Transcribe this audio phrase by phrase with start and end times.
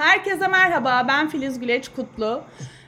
[0.00, 2.42] Herkese merhaba, ben Filiz Güleç Kutlu.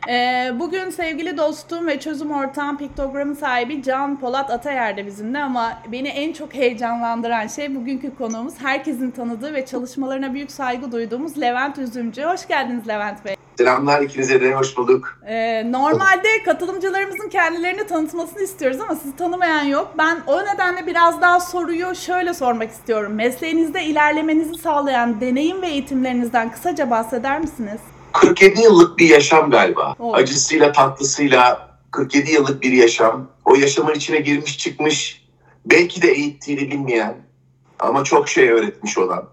[0.09, 5.72] Ee, bugün sevgili dostum ve çözüm ortağım piktogramın sahibi Can Polat Atayer de bizimle ama
[5.92, 11.79] beni en çok heyecanlandıran şey bugünkü konuğumuz herkesin tanıdığı ve çalışmalarına büyük saygı duyduğumuz Levent
[11.79, 12.22] Üzümcü.
[12.22, 13.36] Hoş geldiniz Levent Bey.
[13.59, 15.19] Selamlar ikinize de hoş bulduk.
[15.27, 19.95] Ee, normalde katılımcılarımızın kendilerini tanıtmasını istiyoruz ama sizi tanımayan yok.
[19.98, 23.15] Ben o nedenle biraz daha soruyu şöyle sormak istiyorum.
[23.15, 27.80] Mesleğinizde ilerlemenizi sağlayan deneyim ve eğitimlerinizden kısaca bahseder misiniz?
[28.12, 29.95] 47 yıllık bir yaşam galiba.
[29.98, 30.15] Oh.
[30.15, 33.29] Acısıyla tatlısıyla 47 yıllık bir yaşam.
[33.45, 35.24] O yaşamın içine girmiş çıkmış,
[35.66, 37.15] belki de eğittiğini bilmeyen
[37.79, 39.29] ama çok şey öğretmiş olan,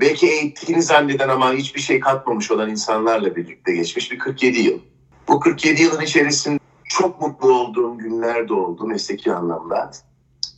[0.00, 4.78] belki eğittiğini zanneden ama hiçbir şey katmamış olan insanlarla birlikte geçmiş bir 47 yıl.
[5.28, 9.90] Bu 47 yılın içerisinde çok mutlu olduğum günler de oldu mesleki anlamda.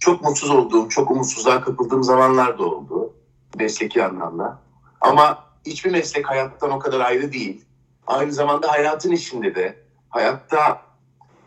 [0.00, 3.14] Çok mutsuz olduğum, çok umutsuzluğa kapıldığım zamanlar da oldu
[3.58, 4.58] mesleki anlamda.
[5.00, 7.64] Ama hiçbir meslek hayattan o kadar ayrı değil.
[8.06, 9.76] Aynı zamanda hayatın içinde de,
[10.08, 10.82] hayatta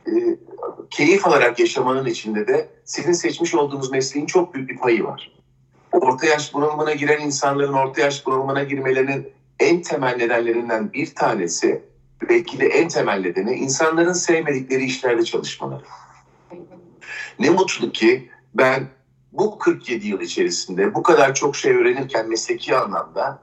[0.07, 0.11] e,
[0.89, 5.40] keyif alarak yaşamanın içinde de sizin seçmiş olduğunuz mesleğin çok büyük bir payı var.
[5.91, 11.81] Orta yaş bunalımına giren insanların orta yaş bunalımına girmelerinin en temel nedenlerinden bir tanesi,
[12.29, 15.83] belki de en temel nedeni insanların sevmedikleri işlerde çalışmaları.
[17.39, 18.87] Ne mutlu ki ben
[19.31, 23.39] bu 47 yıl içerisinde bu kadar çok şey öğrenirken mesleki anlamda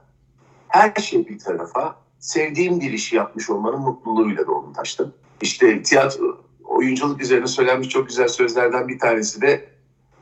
[0.68, 5.14] her şey bir tarafa sevdiğim bir işi yapmış olmanın mutluluğuyla doğdum taştım.
[5.40, 9.68] İşte tiyatro, oyunculuk üzerine söylenmiş çok güzel sözlerden bir tanesi de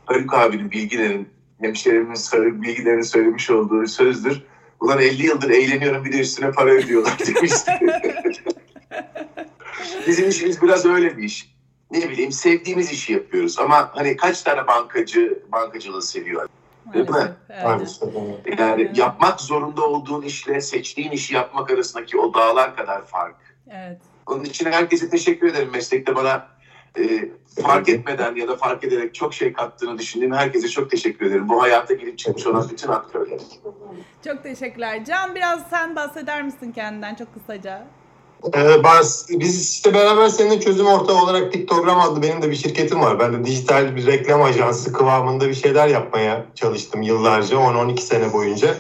[0.07, 1.29] Haluk abinin, Bilginer'in,
[1.61, 4.43] hemşerimiz Haluk Bilginer'in söylemiş olduğu sözdür.
[4.81, 7.73] Ulan 50 yıldır eğleniyorum bir de üstüne para ödüyorlar demişti.
[10.07, 11.57] Bizim işimiz biraz öyle bir iş.
[11.91, 16.49] Ne bileyim sevdiğimiz işi yapıyoruz ama hani kaç tane bankacı bankacılığı seviyor?
[16.95, 17.33] Değil mi?
[17.51, 18.01] Evet.
[18.59, 23.37] Yani yapmak zorunda olduğun işle seçtiğin işi yapmak arasındaki o dağlar kadar fark.
[23.71, 24.01] Evet.
[24.27, 26.47] Onun için herkese teşekkür ederim meslekte bana
[26.99, 27.29] e,
[27.63, 31.49] fark etmeden ya da fark ederek çok şey kattığını düşündüğüm herkese çok teşekkür ederim.
[31.49, 33.41] Bu hayata girip çıkmış olan bütün aktörlere.
[34.25, 35.05] Çok teşekkürler.
[35.05, 37.87] Can biraz sen bahseder misin kendinden çok kısaca?
[38.55, 43.01] Ee, bas, biz işte beraber seninle çözüm ortağı olarak Piktogram adlı benim de bir şirketim
[43.01, 43.19] var.
[43.19, 48.75] Ben de dijital bir reklam ajansı kıvamında bir şeyler yapmaya çalıştım yıllarca, 10-12 sene boyunca.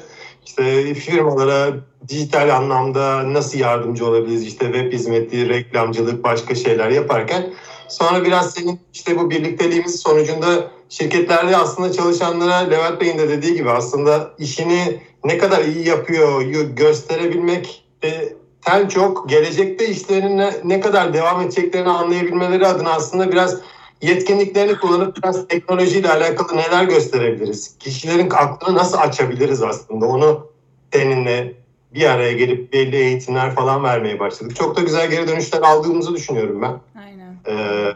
[0.47, 1.73] İşte firmalara
[2.09, 4.47] dijital anlamda nasıl yardımcı olabiliriz?
[4.47, 7.47] İşte web hizmeti, reklamcılık, başka şeyler yaparken
[7.89, 13.71] sonra biraz senin işte bu birlikteliğimiz sonucunda şirketlerde aslında çalışanlara Levent Bey'in de dediği gibi
[13.71, 16.43] aslında işini ne kadar iyi yapıyor
[16.77, 18.33] gösterebilmek e,
[18.63, 23.61] ten çok gelecekte işlerinin ne, ne kadar devam edeceklerini anlayabilmeleri adına aslında biraz
[24.03, 27.79] yetkinliklerini kullanıp biraz teknolojiyle alakalı neler gösterebiliriz?
[27.79, 30.07] Kişilerin aklını nasıl açabiliriz aslında?
[30.07, 30.47] Onu
[30.93, 31.55] seninle
[31.95, 34.57] bir araya gelip belli eğitimler falan vermeye başladık.
[34.57, 37.01] Çok da güzel geri dönüşler aldığımızı düşünüyorum ben.
[37.01, 37.16] Aynen.
[37.49, 37.93] Ee,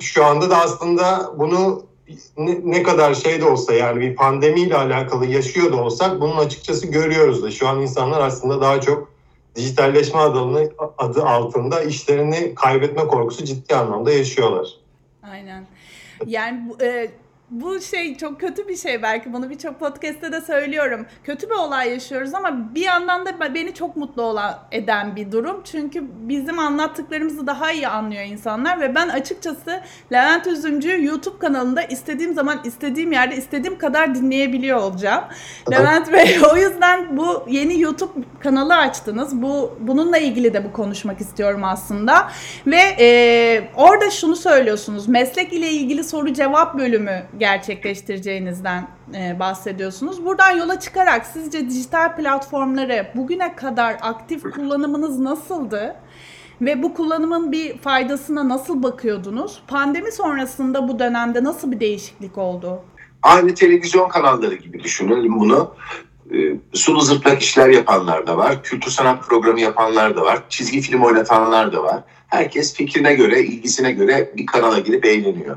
[0.00, 1.90] şu anda da aslında bunu
[2.36, 6.86] ne, ne kadar şey de olsa yani bir pandemiyle alakalı yaşıyor da olsak bunun açıkçası
[6.86, 9.12] görüyoruz da şu an insanlar aslında daha çok
[9.56, 14.68] dijitalleşme adı, adı altında işlerini kaybetme korkusu ciddi anlamda yaşıyorlar.
[15.22, 15.66] Aynen.
[16.26, 17.10] Yani e,
[17.50, 21.06] bu şey çok kötü bir şey belki bunu birçok podcast'te de söylüyorum.
[21.24, 25.62] Kötü bir olay yaşıyoruz ama bir yandan da beni çok mutlu olan eden bir durum.
[25.64, 29.80] Çünkü bizim anlattıklarımızı daha iyi anlıyor insanlar ve ben açıkçası
[30.12, 35.24] Levent Üzümcü YouTube kanalında istediğim zaman istediğim yerde istediğim kadar dinleyebiliyor olacağım.
[35.70, 39.42] Levent Bey o yüzden bu yeni YouTube kanalı açtınız.
[39.42, 42.28] Bu bununla ilgili de bu konuşmak istiyorum aslında.
[42.66, 45.08] Ve e, orada şunu söylüyorsunuz.
[45.08, 50.24] Meslek ile ilgili soru cevap bölümü gerçekleştireceğinizden e, bahsediyorsunuz.
[50.24, 55.96] Buradan yola çıkarak sizce dijital platformları bugüne kadar aktif kullanımınız nasıldı?
[56.60, 59.62] Ve bu kullanımın bir faydasına nasıl bakıyordunuz?
[59.68, 62.82] Pandemi sonrasında bu dönemde nasıl bir değişiklik oldu?
[63.22, 65.74] Aynı televizyon kanalları gibi düşünelim bunu.
[66.34, 68.62] Ee, sulu zırtlak işler yapanlar da var.
[68.62, 70.42] Kültür sanat programı yapanlar da var.
[70.48, 72.02] Çizgi film oynatanlar da var.
[72.26, 75.56] Herkes fikrine göre, ilgisine göre bir kanala girip eğleniyor.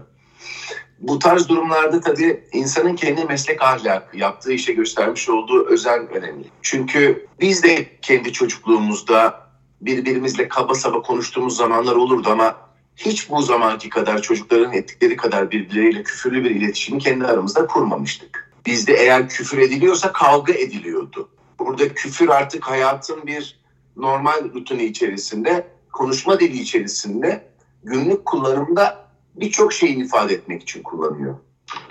[1.03, 6.45] Bu tarz durumlarda tabii insanın kendi meslek ahlakı, yaptığı işe göstermiş olduğu özen önemli.
[6.61, 9.47] Çünkü biz de kendi çocukluğumuzda
[9.81, 12.55] birbirimizle kaba saba konuştuğumuz zamanlar olurdu ama
[12.95, 18.51] hiç bu zamanki kadar çocukların ettikleri kadar birbirleriyle küfürlü bir iletişimi kendi aramızda kurmamıştık.
[18.65, 21.29] Bizde eğer küfür ediliyorsa kavga ediliyordu.
[21.59, 23.59] Burada küfür artık hayatın bir
[23.97, 27.47] normal rutini içerisinde, konuşma dili içerisinde
[27.83, 29.02] günlük kullanımda
[29.35, 31.35] birçok şeyi ifade etmek için kullanıyor.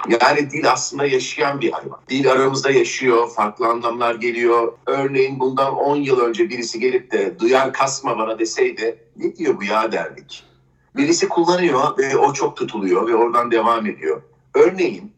[0.08, 2.00] Yani dil aslında yaşayan bir hayvan.
[2.08, 4.72] Dil aramızda yaşıyor, farklı anlamlar geliyor.
[4.86, 9.64] Örneğin bundan 10 yıl önce birisi gelip de duyar kasma bana deseydi ne diyor bu
[9.64, 10.44] ya derdik.
[10.96, 14.22] Birisi kullanıyor ve o çok tutuluyor ve oradan devam ediyor.
[14.54, 15.12] Örneğin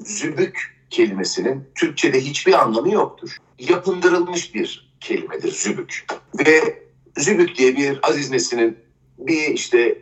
[0.00, 3.36] zübük kelimesinin Türkçe'de hiçbir anlamı yoktur.
[3.58, 6.06] Yapındırılmış bir kelimedir zübük.
[6.38, 6.82] Ve
[7.16, 8.78] zübük diye bir Aziz Nesin'in
[9.18, 9.98] bir işte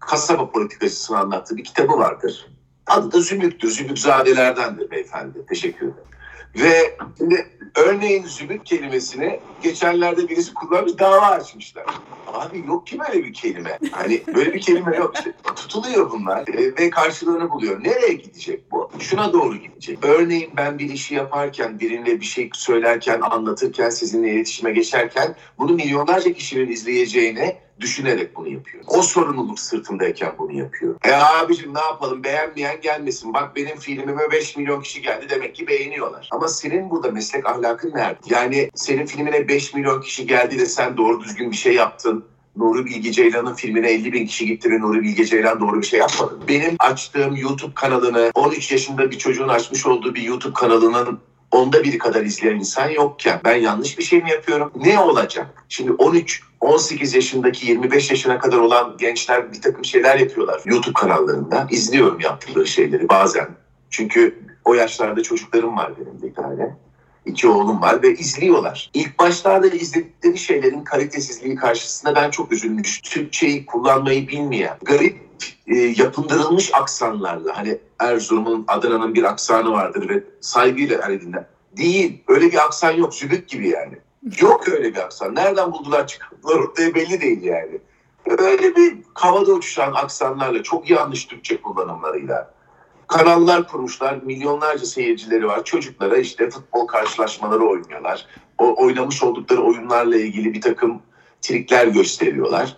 [0.00, 2.46] kasaba politikacısını anlattığı bir kitabı vardır.
[2.86, 3.70] Adı da Zübük'tür.
[3.70, 5.46] Zübükzadelerdendir beyefendi.
[5.46, 6.10] Teşekkür ederim.
[6.56, 11.84] Ve şimdi örneğin zübük kelimesini geçenlerde birisi kullanmış dava açmışlar.
[12.26, 13.78] Abi yok ki böyle bir kelime.
[13.92, 15.14] Hani böyle bir kelime yok.
[15.56, 17.84] Tutuluyor bunlar e, ve karşılığını buluyor.
[17.84, 18.90] Nereye gidecek bu?
[18.98, 19.98] Şuna doğru gidecek.
[20.02, 26.32] Örneğin ben bir işi yaparken, birine bir şey söylerken, anlatırken, sizinle iletişime geçerken bunu milyonlarca
[26.32, 28.84] kişinin izleyeceğine düşünerek bunu yapıyor.
[28.86, 30.94] O sorumluluk sırtındayken bunu yapıyor.
[31.04, 33.34] E abicim ne yapalım beğenmeyen gelmesin.
[33.34, 36.28] Bak benim filmime 5 milyon kişi geldi demek ki beğeniyorlar.
[36.32, 38.18] Ama senin burada meslek ahlakın nerede?
[38.26, 42.24] Yani senin filmine 5 milyon kişi geldi de sen doğru düzgün bir şey yaptın.
[42.56, 46.00] Nuri Bilge Ceylan'ın filmine 50 bin kişi gitti ve Nuri Bilge Ceylan doğru bir şey
[46.00, 46.38] yapmadı.
[46.48, 51.98] Benim açtığım YouTube kanalını 13 yaşında bir çocuğun açmış olduğu bir YouTube kanalının onda biri
[51.98, 54.72] kadar izleyen insan yokken ben yanlış bir şey mi yapıyorum?
[54.76, 55.64] Ne olacak?
[55.68, 61.66] Şimdi 13 18 yaşındaki 25 yaşına kadar olan gençler bir takım şeyler yapıyorlar YouTube kanallarında.
[61.70, 63.48] İzliyorum yaptıkları şeyleri bazen.
[63.90, 66.76] Çünkü o yaşlarda çocuklarım var benim bir tane.
[67.26, 68.90] İki oğlum var ve izliyorlar.
[68.94, 73.00] İlk başlarda izledikleri şeylerin kalitesizliği karşısında ben çok üzülmüş.
[73.00, 75.16] Türkçeyi kullanmayı bilmeyen, garip
[75.66, 81.44] e, yapındırılmış aksanlarla hani Erzurum'un, Adana'nın bir aksanı vardır ve saygıyla hani dinler.
[81.76, 82.22] Değil.
[82.28, 83.14] Öyle bir aksan yok.
[83.14, 83.94] Zübük gibi yani.
[84.40, 85.34] Yok öyle bir aksan.
[85.34, 87.78] Nereden buldular çıkarttılar ortaya belli değil yani.
[88.26, 92.54] Öyle bir havada uçuşan aksanlarla, çok yanlış Türkçe kullanımlarıyla
[93.06, 94.16] kanallar kurmuşlar.
[94.22, 95.64] Milyonlarca seyircileri var.
[95.64, 98.26] Çocuklara işte futbol karşılaşmaları oynuyorlar.
[98.58, 101.02] O oynamış oldukları oyunlarla ilgili bir takım
[101.42, 102.76] trikler gösteriyorlar.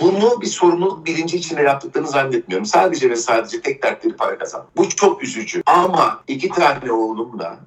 [0.00, 2.66] Bunu bir sorumluluk bilinci içinde yaptıklarını zannetmiyorum.
[2.66, 4.66] Sadece ve sadece tek dertleri para kazan.
[4.76, 5.62] Bu çok üzücü.
[5.66, 7.58] Ama iki tane oğlum da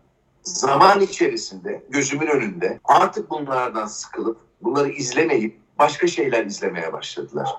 [0.54, 7.50] zaman içerisinde gözümün önünde artık bunlardan sıkılıp bunları izlemeyip başka şeyler izlemeye başladılar.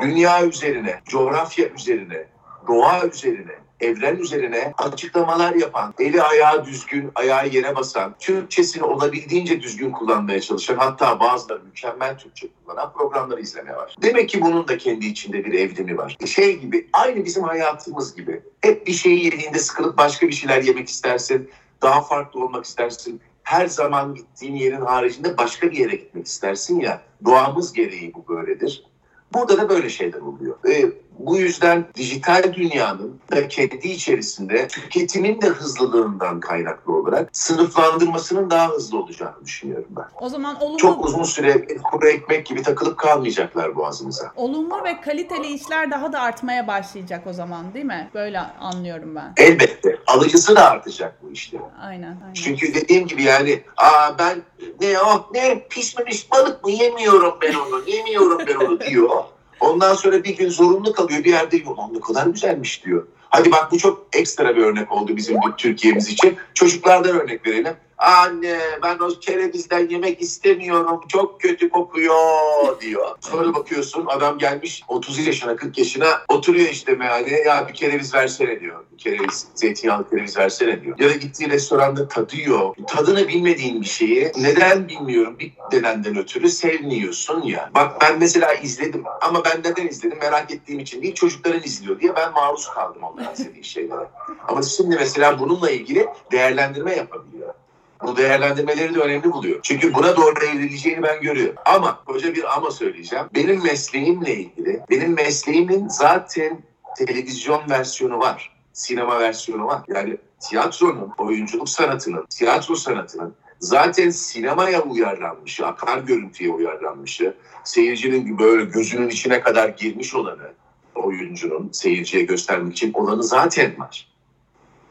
[0.00, 2.26] Dünya üzerine, coğrafya üzerine,
[2.68, 9.90] doğa üzerine, evren üzerine açıklamalar yapan, eli ayağı düzgün, ayağı yere basan, Türkçesini olabildiğince düzgün
[9.90, 13.94] kullanmaya çalışan, hatta bazıları mükemmel Türkçe kullanan programları izlemeye var.
[14.02, 16.16] Demek ki bunun da kendi içinde bir evrimi var.
[16.26, 18.42] Şey gibi, aynı bizim hayatımız gibi.
[18.60, 21.50] Hep bir şeyi yediğinde sıkılıp başka bir şeyler yemek istersin,
[21.82, 23.20] daha farklı olmak istersin.
[23.42, 27.02] Her zaman gittiğin yerin haricinde başka bir yere gitmek istersin ya.
[27.24, 28.86] Doğamız gereği bu böyledir.
[29.34, 30.56] Burada da böyle şeyler oluyor.
[30.64, 38.68] Ve bu yüzden dijital dünyanın da kendi içerisinde tüketimin de hızlılığından kaynaklı olarak sınıflandırmasının daha
[38.68, 40.04] hızlı olacağını düşünüyorum ben.
[40.20, 44.32] O zaman olumlu, Çok uzun süre kuru ekmek gibi takılıp kalmayacaklar boğazımıza.
[44.36, 48.10] olumlu ve kaliteli işler daha da artmaya başlayacak o zaman değil mi?
[48.14, 49.32] Böyle anlıyorum ben.
[49.36, 51.64] Elbette alıcısı da artacak bu işlerin.
[51.82, 52.16] Aynen.
[52.22, 52.34] aynen.
[52.34, 54.42] Çünkü dediğim gibi yani aa ben
[54.80, 59.10] ne o ne pişmemiş balık mı yemiyorum ben onu yemiyorum ben onu diyor.
[59.60, 61.64] Ondan sonra bir gün zorunlu kalıyor bir yerde.
[61.64, 63.06] Lan ne kadar güzelmiş diyor.
[63.30, 66.36] Hadi bak bu çok ekstra bir örnek oldu bizim Türkiye'miz için.
[66.54, 67.74] Çocuklardan örnek verelim.
[67.98, 71.00] Anne ben o kerevizden yemek istemiyorum.
[71.08, 73.16] Çok kötü kokuyor diyor.
[73.20, 78.60] Sonra bakıyorsun adam gelmiş 30 yaşına 40 yaşına oturuyor işte meğale ya bir kereviz versene
[78.60, 78.84] diyor.
[78.92, 80.98] Bir kereviz, zeytinyağlı kereviz versene diyor.
[80.98, 82.74] Ya da gittiği restoranda tadıyor.
[82.86, 87.70] Tadını bilmediğin bir şeyi neden bilmiyorum bir nedenden ötürü sevmiyorsun ya.
[87.74, 92.16] Bak ben mesela izledim ama ben neden izledim merak ettiğim için değil çocukların izliyor diye
[92.16, 94.08] ben maruz kaldım onların izlediği şeylere.
[94.48, 97.54] Ama şimdi mesela bununla ilgili değerlendirme yapabiliyor.
[98.02, 99.60] Bu değerlendirmeleri de önemli buluyor.
[99.62, 101.54] Çünkü buna doğru evrileceğini ben görüyorum.
[101.64, 103.24] Ama koca bir ama söyleyeceğim.
[103.34, 106.62] Benim mesleğimle ilgili, benim mesleğimin zaten
[106.96, 108.52] televizyon versiyonu var.
[108.72, 109.82] Sinema versiyonu var.
[109.88, 119.08] Yani tiyatronun, oyunculuk sanatının, tiyatro sanatının zaten sinemaya uyarlanmışı, akar görüntüye uyarlanmışı, seyircinin böyle gözünün
[119.08, 120.52] içine kadar girmiş olanı,
[120.94, 124.08] oyuncunun seyirciye göstermek için olanı zaten var.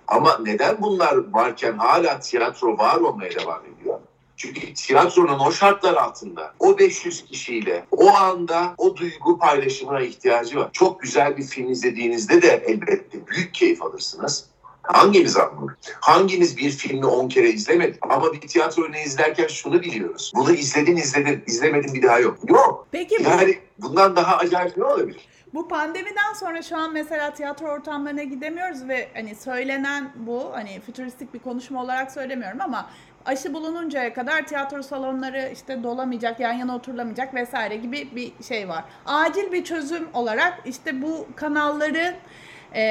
[0.07, 3.99] Ama neden bunlar varken hala tiyatro var olmaya devam ediyor?
[4.37, 10.69] Çünkü tiyatronun o şartlar altında o 500 kişiyle o anda o duygu paylaşımına ihtiyacı var.
[10.73, 14.45] Çok güzel bir film izlediğinizde de elbette büyük keyif alırsınız.
[14.81, 15.75] Hangimiz ama?
[15.99, 17.97] Hangimiz bir filmi 10 kere izlemedi?
[18.01, 20.31] Ama bir tiyatro oyunu izlerken şunu biliyoruz.
[20.35, 22.37] Bunu izledin izledin, izlemedin bir daha yok.
[22.49, 22.87] Yok.
[22.91, 25.27] Peki Yani bundan daha acayip ne olabilir?
[25.53, 31.33] Bu pandemiden sonra şu an mesela tiyatro ortamlarına gidemiyoruz ve hani söylenen bu hani fütüristik
[31.33, 32.89] bir konuşma olarak söylemiyorum ama
[33.25, 38.83] aşı bulununcaya kadar tiyatro salonları işte dolamayacak, yan yana oturulamayacak vesaire gibi bir şey var.
[39.05, 42.15] Acil bir çözüm olarak işte bu kanalları
[42.73, 42.81] e,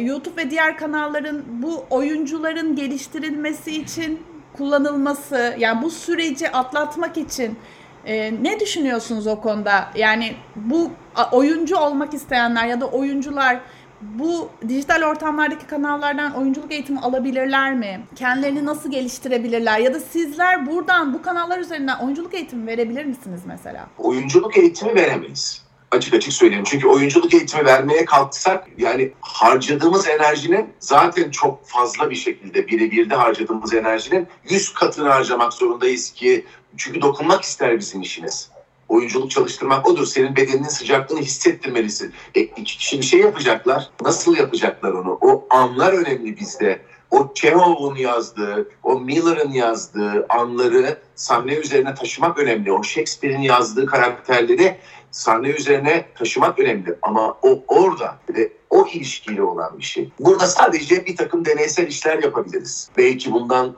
[0.00, 7.58] YouTube ve diğer kanalların bu oyuncuların geliştirilmesi için kullanılması, yani bu süreci atlatmak için
[8.06, 9.90] e, ne düşünüyorsunuz o konuda?
[9.94, 10.90] Yani bu
[11.32, 13.60] oyuncu olmak isteyenler ya da oyuncular
[14.00, 18.00] bu dijital ortamlardaki kanallardan oyunculuk eğitimi alabilirler mi?
[18.16, 19.78] Kendilerini nasıl geliştirebilirler?
[19.78, 23.86] Ya da sizler buradan bu kanallar üzerinden oyunculuk eğitimi verebilir misiniz mesela?
[23.98, 25.62] Oyunculuk eğitimi veremeyiz.
[25.92, 26.64] Açık açık söyleyeyim.
[26.66, 33.14] Çünkü oyunculuk eğitimi vermeye kalksak yani harcadığımız enerjinin zaten çok fazla bir şekilde birebir de
[33.14, 36.44] harcadığımız enerjinin 100 katını harcamak zorundayız ki
[36.76, 38.50] çünkü dokunmak ister bizim işiniz.
[38.88, 40.06] Oyunculuk çalıştırmak odur.
[40.06, 42.12] Senin bedeninin sıcaklığını hissettirmelisin.
[42.34, 43.90] E, iki kişi bir şey yapacaklar.
[44.02, 45.18] Nasıl yapacaklar onu?
[45.20, 46.82] O anlar önemli bizde.
[47.12, 52.72] O Çehov'un yazdığı, o Miller'ın yazdığı anları sahne üzerine taşımak önemli.
[52.72, 54.76] O Shakespeare'in yazdığı karakterleri
[55.10, 56.94] sahne üzerine taşımak önemli.
[57.02, 60.10] Ama o orada ve o ilişkiyle olan bir şey.
[60.20, 62.88] Burada sadece bir takım deneysel işler yapabiliriz.
[62.96, 63.76] Belki bundan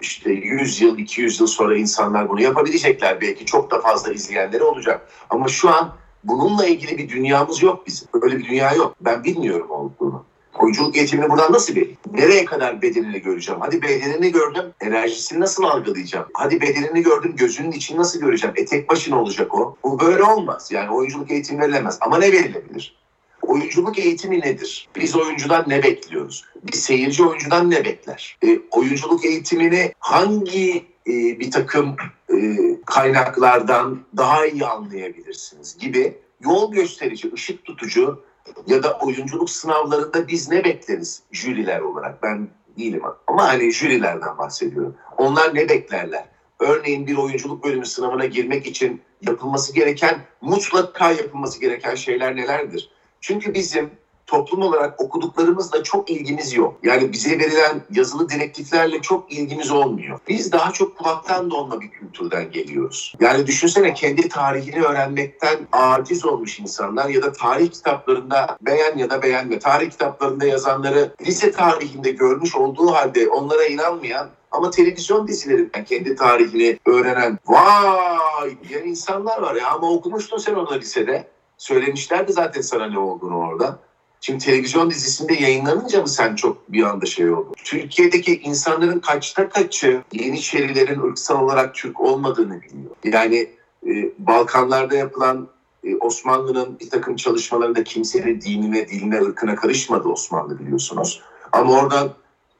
[0.00, 3.20] işte 100 yıl, 200 yıl sonra insanlar bunu yapabilecekler.
[3.20, 5.08] Belki çok da fazla izleyenleri olacak.
[5.30, 8.08] Ama şu an bununla ilgili bir dünyamız yok bizim.
[8.22, 8.96] Öyle bir dünya yok.
[9.00, 10.24] Ben bilmiyorum olduğunu.
[10.58, 11.96] Oyunculuk eğitimini buradan nasıl vereyim?
[12.12, 13.60] Nereye kadar bedenini göreceğim?
[13.60, 16.26] Hadi bedenini gördüm, enerjisini nasıl algılayacağım?
[16.34, 18.54] Hadi bedenini gördüm, gözünün içini nasıl göreceğim?
[18.58, 19.76] E tek başına olacak o.
[19.84, 20.68] Bu böyle olmaz.
[20.72, 21.98] Yani oyunculuk eğitimi verilemez.
[22.00, 22.96] Ama ne verilebilir?
[23.42, 24.88] Oyunculuk eğitimi nedir?
[24.96, 26.44] Biz oyuncudan ne bekliyoruz?
[26.62, 28.38] Bir seyirci oyuncudan ne bekler?
[28.44, 31.96] E, oyunculuk eğitimini hangi e, bir takım
[32.34, 38.22] e, kaynaklardan daha iyi anlayabilirsiniz gibi yol gösterici, ışık tutucu
[38.66, 42.22] ya da oyunculuk sınavlarında biz ne bekleriz jüriler olarak?
[42.22, 42.48] Ben
[42.78, 44.94] değilim ama hani jürilerden bahsediyorum.
[45.18, 46.28] Onlar ne beklerler?
[46.60, 52.90] Örneğin bir oyunculuk bölümü sınavına girmek için yapılması gereken, mutlaka yapılması gereken şeyler nelerdir?
[53.20, 53.90] Çünkü bizim
[54.26, 56.74] toplum olarak okuduklarımızla çok ilgimiz yok.
[56.82, 60.18] Yani bize verilen yazılı direktiflerle çok ilgimiz olmuyor.
[60.28, 63.14] Biz daha çok kulaktan dolma bir kültürden geliyoruz.
[63.20, 69.22] Yani düşünsene kendi tarihini öğrenmekten aciz olmuş insanlar ya da tarih kitaplarında beğen ya da
[69.22, 69.58] beğenme.
[69.58, 76.78] Tarih kitaplarında yazanları lise tarihinde görmüş olduğu halde onlara inanmayan ama televizyon dizilerinden kendi tarihini
[76.86, 81.28] öğrenen vay diyen insanlar var ya ama okumuştun sen onu lisede.
[81.58, 83.78] Söylemişlerdi zaten sana ne olduğunu orada.
[84.20, 87.52] Şimdi televizyon dizisinde yayınlanınca mı sen çok bir anda şey oldu?
[87.64, 92.90] Türkiye'deki insanların kaçta kaçı Yeniçerilerin ırksal olarak Türk olmadığını biliyor.
[93.04, 93.50] Yani
[93.86, 95.48] e, Balkanlarda yapılan
[95.84, 101.22] e, Osmanlı'nın bir takım çalışmalarında kimsenin dinine, diline, ırkına karışmadı Osmanlı biliyorsunuz.
[101.52, 102.10] Ama oradan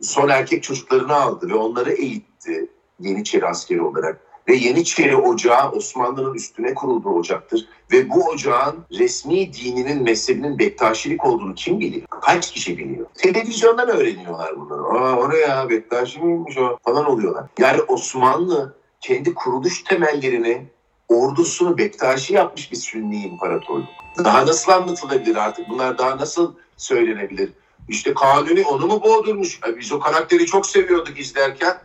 [0.00, 2.66] son erkek çocuklarını aldı ve onları eğitti
[3.00, 7.68] Yeniçeri askeri olarak ve Yeniçeri Ocağı Osmanlı'nın üstüne kurulduğu ocaktır.
[7.92, 12.06] Ve bu ocağın resmi dininin, mezhebinin Bektaşilik olduğunu kim biliyor?
[12.22, 13.06] Kaç kişi biliyor?
[13.14, 14.82] Televizyondan öğreniyorlar bunları.
[14.82, 17.44] Aa o ne ya Bektaşi miymiş o falan oluyorlar.
[17.58, 20.66] Yani Osmanlı kendi kuruluş temellerini
[21.08, 23.88] ordusunu Bektaşi yapmış bir Sünni imparatorluk.
[24.24, 25.68] Daha nasıl anlatılabilir artık?
[25.68, 27.50] Bunlar daha nasıl söylenebilir?
[27.88, 29.60] İşte Kanuni onu mu boğdurmuş?
[29.78, 31.76] biz o karakteri çok seviyorduk izlerken.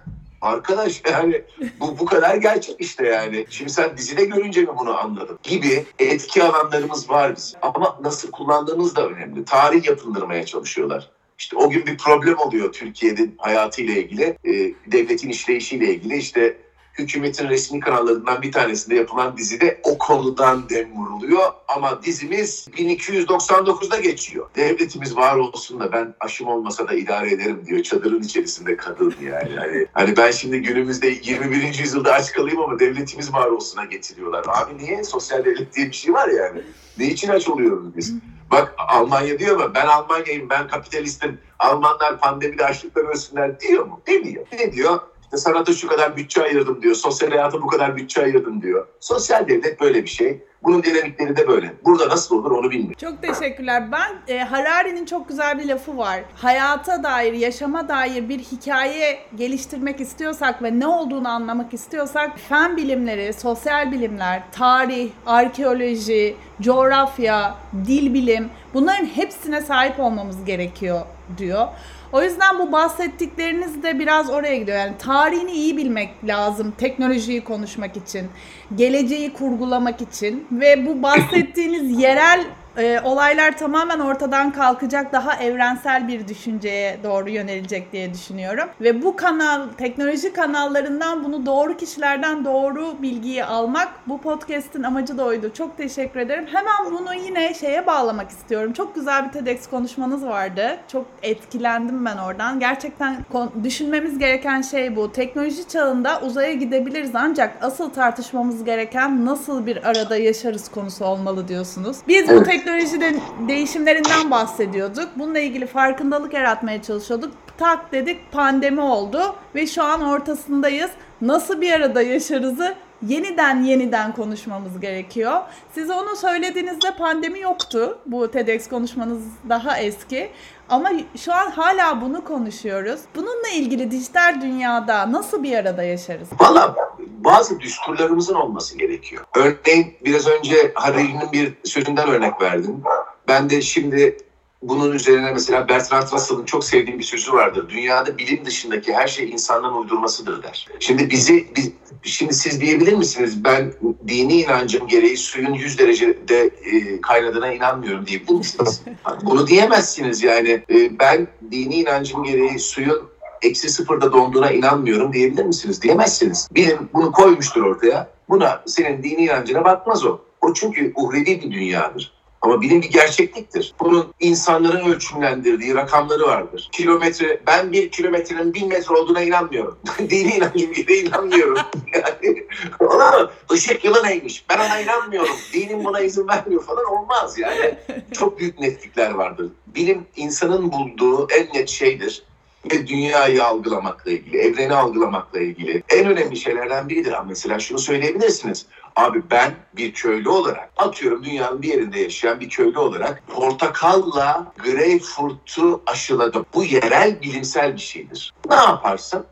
[0.42, 1.42] Arkadaş yani
[1.80, 3.46] bu bu kadar gerçek işte yani.
[3.50, 5.40] Şimdi sen dizide görünce mi bunu anladın?
[5.44, 7.60] Gibi etki alanlarımız var bizim.
[7.62, 9.46] Ama nasıl kullandığımız da önemli.
[9.46, 11.10] Tarih yapındırmaya çalışıyorlar.
[11.40, 14.52] İşte o gün bir problem oluyor Türkiye'nin hayatıyla ilgili, e,
[14.92, 16.18] devletin işleyişiyle ilgili.
[16.18, 16.58] İşte
[17.02, 21.52] hükümetin resmi kanallarından bir tanesinde yapılan dizide o konudan dem vuruluyor.
[21.68, 24.50] Ama dizimiz 1299'da geçiyor.
[24.56, 27.84] Devletimiz var olsun da ben aşım olmasa da idare ederim diyor.
[27.84, 29.56] Çadırın içerisinde kadın yani.
[29.56, 31.80] Hani, hani ben şimdi günümüzde 21.
[31.80, 34.46] yüzyılda aç kalayım ama devletimiz var olsuna getiriyorlar.
[34.48, 35.04] Abi niye?
[35.04, 36.62] Sosyal devlet diye bir şey var yani.
[36.98, 38.14] Ne için aç oluyoruz biz?
[38.52, 39.72] Bak Almanya diyor mu?
[39.76, 41.40] Ben Almanya'yım, ben kapitalistim.
[41.60, 44.02] Almanlar pandemide açlıktan ölsünler diyor mu?
[44.08, 44.46] Demiyor.
[44.52, 45.00] Ne diyor?
[45.36, 46.96] İşte şu kadar bütçe ayırdım diyor.
[46.96, 48.88] Sosyal hayata bu kadar bütçe ayırdım diyor.
[49.00, 50.42] Sosyal devlet böyle bir şey.
[50.64, 51.74] Bunun dinamikleri de böyle.
[51.86, 52.96] Burada nasıl olur onu bilmiyorum.
[53.02, 53.92] Çok teşekkürler.
[53.92, 56.20] Ben e, Harari'nin çok güzel bir lafı var.
[56.36, 63.34] Hayata dair, yaşama dair bir hikaye geliştirmek istiyorsak ve ne olduğunu anlamak istiyorsak fen bilimleri,
[63.34, 71.02] sosyal bilimler, tarih, arkeoloji, coğrafya, dil bilim bunların hepsine sahip olmamız gerekiyor
[71.38, 71.68] diyor.
[72.14, 74.78] O yüzden bu bahsettikleriniz de biraz oraya gidiyor.
[74.78, 78.30] Yani tarihini iyi bilmek lazım teknolojiyi konuşmak için,
[78.76, 82.46] geleceği kurgulamak için ve bu bahsettiğiniz yerel
[82.78, 88.70] e, olaylar tamamen ortadan kalkacak, daha evrensel bir düşünceye doğru yönelecek diye düşünüyorum.
[88.82, 95.26] Ve bu kanal, teknoloji kanallarından bunu doğru kişilerden doğru bilgiyi almak bu podcast'in amacı da
[95.26, 95.52] oydu.
[95.54, 96.46] Çok teşekkür ederim.
[96.52, 98.74] Hemen bunu yine şeye bağlamak istiyorum.
[98.74, 100.78] Çok güzel bir TEDx konuşmanız vardı.
[100.88, 102.60] Çok etkilendim ben oradan.
[102.60, 103.18] Gerçekten
[103.64, 105.12] düşünmemiz gereken şey bu.
[105.12, 111.98] Teknoloji çağında uzaya gidebiliriz ancak asıl tartışmamız gereken nasıl bir arada yaşarız konusu olmalı diyorsunuz.
[112.08, 115.10] Biz bu teknolojiden değişimlerinden bahsediyorduk.
[115.16, 117.32] Bununla ilgili farkındalık yaratmaya çalışıyorduk.
[117.58, 120.92] Tak dedik pandemi oldu ve şu an ortasındayız.
[121.22, 122.76] Nasıl bir arada yaşarızı
[123.08, 125.42] yeniden yeniden konuşmamız gerekiyor.
[125.74, 128.00] Siz onu söylediğinizde pandemi yoktu.
[128.06, 130.32] Bu TEDx konuşmanız daha eski.
[130.72, 133.02] Ama şu an hala bunu konuşuyoruz.
[133.16, 136.28] Bununla ilgili dijital dünyada nasıl bir arada yaşarız?
[136.40, 139.24] Valla bazı düsturlarımızın olması gerekiyor.
[139.36, 142.84] Örneğin biraz önce Harari'nin bir sözünden örnek verdim.
[143.28, 144.18] Ben de şimdi
[144.62, 147.70] bunun üzerine mesela Bertrand Russell'ın çok sevdiğim bir sözü vardır.
[147.70, 150.68] Dünyada bilim dışındaki her şey insanların uydurmasıdır der.
[150.80, 151.72] Şimdi bizi biz,
[152.04, 153.44] şimdi siz diyebilir misiniz?
[153.44, 153.74] Ben
[154.08, 158.82] dini inancım gereği suyun 100 derecede e, kaynadığına inanmıyorum diyebilir misiniz?
[159.24, 160.64] Bunu diyemezsiniz yani.
[160.70, 165.82] E, ben dini inancım gereği suyun eksi sıfırda donduğuna inanmıyorum diyebilir misiniz?
[165.82, 166.48] Diyemezsiniz.
[166.52, 168.10] Bilim bunu koymuştur ortaya.
[168.30, 170.20] Buna senin dini inancına bakmaz o.
[170.42, 172.21] O çünkü uhrevi bir dünyadır.
[172.42, 173.74] Ama bilim bir gerçekliktir.
[173.80, 176.70] Bunun insanların ölçümlendirdiği rakamları vardır.
[176.72, 179.80] Kilometre, ben bir kilometrenin bin metre olduğuna inanmıyorum.
[180.00, 181.58] Dini inancım gibi inanmıyorum.
[181.94, 182.48] yani,
[182.80, 184.46] ona ışık yılı neymiş?
[184.50, 185.36] Ben ona inanmıyorum.
[185.54, 187.76] Dinim buna izin vermiyor falan olmaz yani.
[188.12, 189.52] Çok büyük netlikler vardır.
[189.68, 192.24] Bilim insanın bulduğu en net şeydir
[192.66, 197.14] ve dünyayı algılamakla ilgili, evreni algılamakla ilgili en önemli şeylerden biridir.
[197.28, 198.66] Mesela şunu söyleyebilirsiniz.
[198.96, 205.82] Abi ben bir köylü olarak, atıyorum dünyanın bir yerinde yaşayan bir köylü olarak portakalla greyfurt'u
[205.86, 206.46] aşıladım.
[206.54, 208.34] Bu yerel bilimsel bir şeydir.
[208.50, 209.26] Ne yaparsın?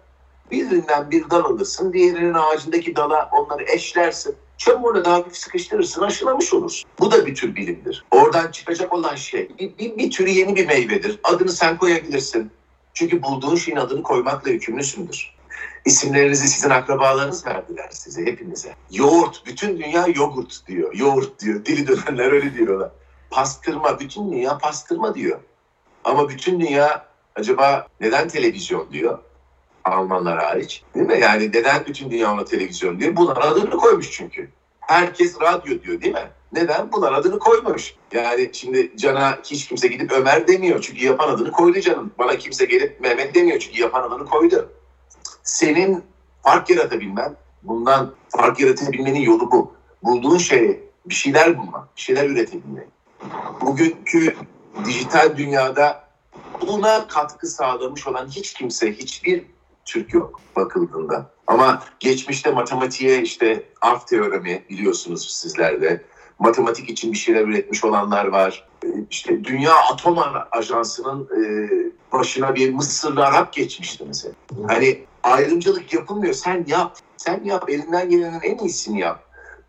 [0.51, 4.35] Birinden bir dal alırsın, diğerinin ağacındaki dala onları eşlersin.
[4.57, 6.89] Çamurla daha hafif sıkıştırırsın, aşılamış olursun.
[6.99, 8.05] Bu da bir tür bilimdir.
[8.11, 11.19] Oradan çıkacak olan şey bir, bir, bir türü yeni bir meyvedir.
[11.23, 12.51] Adını sen koyabilirsin.
[12.99, 15.33] Çünkü bulduğun şeyin adını koymakla yükümlüsündür.
[15.85, 18.75] İsimlerinizi sizin akrabalarınız verdiler size hepinize.
[18.91, 20.93] Yoğurt, bütün dünya yogurt diyor.
[20.93, 21.65] Yoğurt diyor.
[21.65, 22.91] Dili dönenler öyle diyorlar.
[23.29, 25.39] Pastırma, bütün dünya pastırma diyor.
[26.03, 29.19] Ama bütün dünya acaba neden televizyon diyor?
[29.83, 30.83] Almanlar hariç.
[30.95, 31.19] Değil mi?
[31.19, 33.15] Yani neden bütün dünya ona televizyon diyor?
[33.15, 34.49] Bunlar adını koymuş çünkü.
[34.79, 36.29] Herkes radyo diyor değil mi?
[36.53, 36.91] Neden?
[36.91, 37.95] Bunlar adını koymamış.
[38.11, 40.81] Yani şimdi Can'a hiç kimse gidip Ömer demiyor.
[40.81, 42.11] Çünkü yapan adını koydu Can'ın.
[42.19, 43.59] Bana kimse gelip Mehmet demiyor.
[43.59, 44.69] Çünkü yapan adını koydu.
[45.43, 46.03] Senin
[46.43, 49.73] fark yaratabilmen, bundan fark yaratabilmenin yolu bu.
[50.03, 52.87] Bulduğun şeye bir şeyler bulmak, bir şeyler üretebilmek.
[53.61, 54.35] Bugünkü
[54.85, 56.03] dijital dünyada
[56.61, 59.43] buna katkı sağlamış olan hiç kimse, hiçbir
[59.85, 61.31] Türk yok bakıldığında.
[61.47, 66.03] Ama geçmişte matematiğe işte arf teoremi biliyorsunuz sizler de
[66.39, 68.67] matematik için bir şeyler üretmiş olanlar var.
[68.85, 70.17] Ee, işte Dünya Atom
[70.51, 71.69] Ajansı'nın e,
[72.11, 74.33] başına bir Mısırlı Arap geçmişti mesela.
[74.67, 76.33] Hani ayrımcılık yapılmıyor.
[76.33, 76.97] Sen yap.
[77.17, 77.69] Sen yap.
[77.69, 79.23] Elinden gelenin en iyisini yap.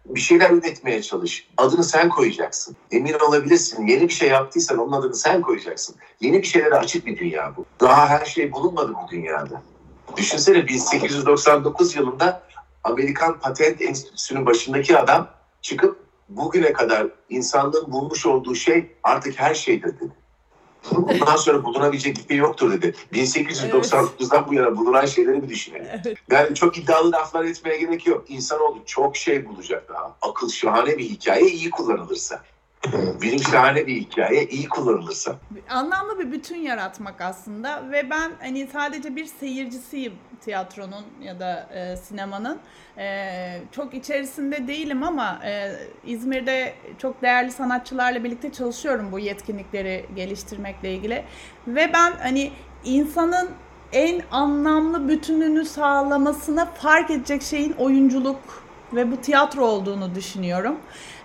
[0.06, 1.48] Bir şeyler üretmeye çalış.
[1.56, 2.76] Adını sen koyacaksın.
[2.90, 3.86] Emin olabilirsin.
[3.86, 5.96] Yeni bir şey yaptıysan onun adını sen koyacaksın.
[6.20, 7.64] Yeni bir şeylere açık bir dünya bu.
[7.80, 9.62] Daha her şey bulunmadı bu dünyada.
[10.16, 12.42] Düşünsene 1899 yılında
[12.84, 15.28] Amerikan Patent Enstitüsü'nün başındaki adam
[15.62, 15.99] çıkıp
[16.30, 20.12] bugüne kadar insanlığın bulmuş olduğu şey artık her şeydir dedi.
[20.92, 22.94] Bundan sonra bulunabilecek bir şey yoktur dedi.
[23.12, 24.48] 1899'dan evet.
[24.48, 25.86] bu yana bulunan şeyleri bir düşünelim.
[25.90, 26.18] Evet.
[26.30, 28.24] Yani çok iddialı laflar etmeye gerek yok.
[28.28, 30.16] İnsanoğlu çok şey bulacak daha.
[30.22, 32.42] Akıl şahane bir hikaye iyi kullanılırsa.
[33.22, 35.36] Bilim şahane bir hikaye iyi kullanılırsa.
[35.68, 41.96] Anlamlı bir bütün yaratmak aslında ve ben hani sadece bir seyircisiyim tiyatronun ya da e,
[41.96, 42.58] sinemanın.
[42.98, 45.72] E, çok içerisinde değilim ama e,
[46.06, 51.24] İzmir'de çok değerli sanatçılarla birlikte çalışıyorum bu yetkinlikleri geliştirmekle ilgili.
[51.66, 52.52] Ve ben hani
[52.84, 53.50] insanın
[53.92, 58.40] en anlamlı bütününü sağlamasına fark edecek şeyin oyunculuk
[58.92, 60.76] ve bu tiyatro olduğunu düşünüyorum.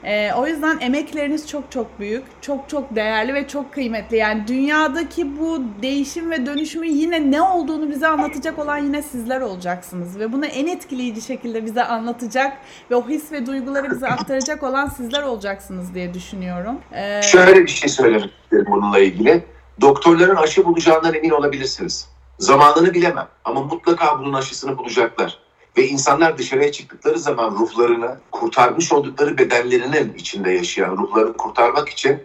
[0.06, 4.18] Ee, o yüzden emekleriniz çok çok büyük, çok çok değerli ve çok kıymetli.
[4.18, 10.20] Yani dünyadaki bu değişim ve dönüşümün yine ne olduğunu bize anlatacak olan yine sizler olacaksınız.
[10.20, 12.58] Ve bunu en etkileyici şekilde bize anlatacak
[12.92, 16.76] ve o his ve duyguları bize aktaracak olan sizler olacaksınız diye düşünüyorum.
[16.94, 17.22] Ee...
[17.22, 19.44] Şöyle bir şey söylemek isterim bununla ilgili.
[19.82, 22.10] Doktorların aşı bulacağından emin olabilirsiniz.
[22.40, 25.45] Zamanını bilemem ama mutlaka bunun aşısını bulacaklar.
[25.78, 32.24] Ve insanlar dışarıya çıktıkları zaman ruhlarını kurtarmış oldukları bedenlerinin içinde yaşayan ruhlarını kurtarmak için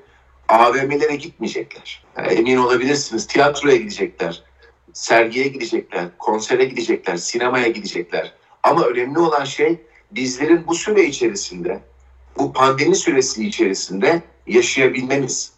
[0.48, 2.04] AVM'lere gitmeyecekler.
[2.16, 3.26] Emin olabilirsiniz.
[3.26, 4.42] Tiyatroya gidecekler,
[4.92, 8.32] sergiye gidecekler, konsere gidecekler, sinemaya gidecekler.
[8.62, 11.80] Ama önemli olan şey bizlerin bu süre içerisinde,
[12.38, 15.52] bu pandemi süresi içerisinde yaşayabilmemiz.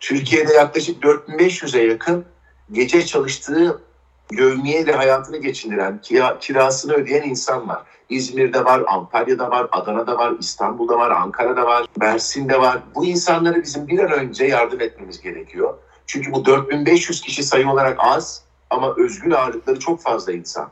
[0.00, 2.24] Türkiye'de yaklaşık 4500'e yakın
[2.72, 3.82] gece çalıştığı
[4.32, 7.82] yevmiyeyle hayatını geçindiren, kira, kirasını ödeyen insan var.
[8.08, 12.78] İzmir'de var, Antalya'da var, Adana'da var, İstanbul'da var, Ankara'da var, Mersin'de var.
[12.94, 15.74] Bu insanlara bizim bir an önce yardım etmemiz gerekiyor.
[16.06, 20.70] Çünkü bu 4500 kişi sayı olarak az ama özgün ağırlıkları çok fazla insan.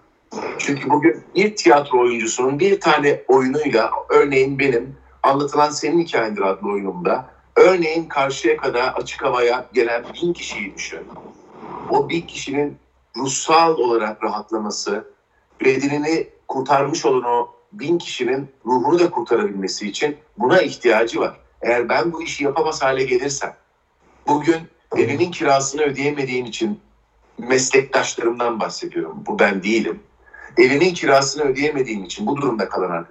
[0.59, 7.27] Çünkü bugün bir tiyatro oyuncusunun bir tane oyunuyla, örneğin benim Anlatılan Senin Hikayendir adlı oyunumda,
[7.57, 11.01] örneğin karşıya kadar açık havaya gelen bin kişiyi düşün.
[11.91, 12.77] O bin kişinin
[13.17, 15.05] ruhsal olarak rahatlaması,
[15.65, 21.41] bedenini kurtarmış olan o bin kişinin ruhunu da kurtarabilmesi için buna ihtiyacı var.
[21.63, 23.57] Eğer ben bu işi yapamaz hale gelirsem,
[24.27, 24.61] bugün
[24.97, 26.81] evimin kirasını ödeyemediğim için
[27.39, 29.23] meslektaşlarımdan bahsediyorum.
[29.27, 30.03] Bu ben değilim.
[30.57, 33.07] Evimin kirasını ödeyemediğim için bu durumda kalan.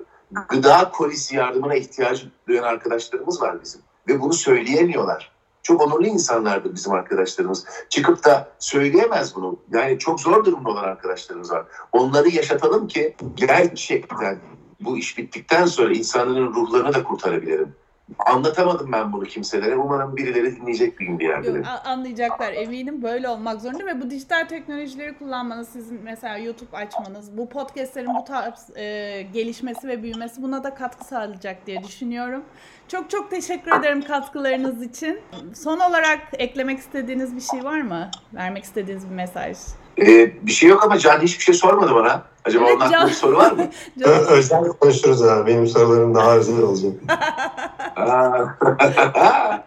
[0.49, 3.81] Gıda kolisi yardımına ihtiyacı duyan arkadaşlarımız var bizim.
[4.07, 5.32] Ve bunu söyleyemiyorlar.
[5.63, 7.65] Çok onurlu insanlardır bizim arkadaşlarımız.
[7.89, 9.59] Çıkıp da söyleyemez bunu.
[9.71, 11.65] Yani çok zor durumda olan arkadaşlarımız var.
[11.91, 14.39] Onları yaşatalım ki gerçekten
[14.79, 17.75] bu iş bittikten sonra insanların ruhlarını da kurtarabilirim.
[18.19, 19.75] Anlatamadım ben bunu kimselere.
[19.75, 21.49] Umarım birileri dinleyecek bir gün bir yerde.
[21.49, 27.37] Yok, anlayacaklar eminim böyle olmak zorunda ve bu dijital teknolojileri kullanmanız, sizin mesela YouTube açmanız,
[27.37, 32.43] bu podcastlerin bu tarz e, gelişmesi ve büyümesi buna da katkı sağlayacak diye düşünüyorum.
[32.87, 35.19] Çok çok teşekkür ederim katkılarınız için.
[35.53, 38.09] Son olarak eklemek istediğiniz bir şey var mı?
[38.33, 39.57] Vermek istediğiniz bir mesaj.
[39.99, 42.21] Ee, bir şey yok ama Can hiçbir şey sormadı bana.
[42.45, 43.07] Acaba Evet, hakkında Can.
[43.07, 43.67] bir soru var mı?
[44.29, 45.47] Özel konuşuruz ha.
[45.47, 46.91] Benim sorularım daha özel olacak.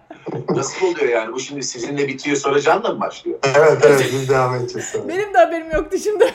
[0.50, 1.32] Nasıl oluyor yani?
[1.32, 3.38] Bu şimdi sizinle bitiyor sonra Can'la mı başlıyor?
[3.42, 5.08] Evet evet biz devam edeceğiz sonra.
[5.08, 6.34] benim de haberim yoktu şimdi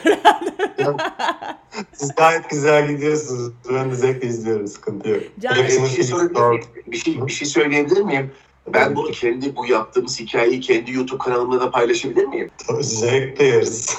[1.92, 3.52] Siz gayet güzel gidiyorsunuz.
[3.72, 4.66] Ben de zevkle izliyorum.
[4.66, 5.22] Sıkıntı yok.
[5.40, 8.30] Can- bir şey, sorabilir bir, şey, bir şey söyleyebilir miyim?
[8.74, 12.50] Ben bunu kendi bu yaptığımız hikayeyi kendi YouTube kanalımda da paylaşabilir miyim?
[12.80, 13.96] Zevkle yeriz.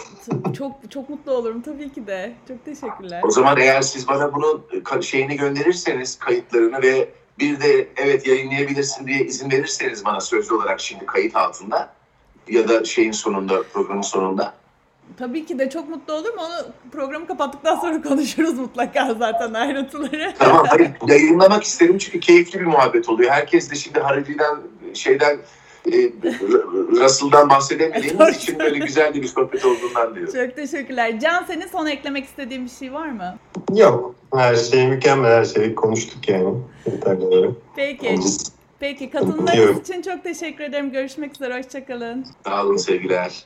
[0.58, 2.36] çok çok mutlu olurum tabii ki de.
[2.47, 3.21] Çok teşekkürler.
[3.23, 4.63] O zaman eğer siz bana bunun
[5.01, 11.06] şeyini gönderirseniz kayıtlarını ve bir de evet yayınlayabilirsin diye izin verirseniz bana sözlü olarak şimdi
[11.06, 11.93] kayıt altında
[12.48, 14.54] ya da şeyin sonunda programın sonunda
[15.17, 16.36] Tabii ki de çok mutlu olurum.
[16.38, 16.54] Onu
[16.91, 20.34] programı kapattıktan sonra konuşuruz mutlaka zaten ayrıntıları.
[20.39, 23.32] Tamam hayır yayınlamak isterim çünkü keyifli bir muhabbet oluyor.
[23.32, 24.58] Herkes de şimdi Harbi'den
[24.93, 25.38] şeyden
[25.91, 26.12] e,
[26.91, 30.34] Russell'dan bahsedemediğimiz için böyle güzel bir sohbet olduğundan diyorum.
[30.34, 31.19] Çok teşekkürler.
[31.19, 33.38] Can senin son eklemek istediğin bir şey var mı?
[33.76, 34.15] Yok.
[34.36, 35.32] Her şey mükemmel.
[35.32, 36.54] Her şeyi konuştuk yani.
[37.76, 38.15] Peki.
[38.80, 40.91] Peki katılımlarınız için çok teşekkür ederim.
[40.91, 41.58] Görüşmek üzere.
[41.58, 42.26] Hoşçakalın.
[42.46, 43.43] Sağ olun sevgiler.